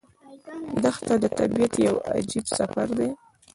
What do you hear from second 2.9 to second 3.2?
دی.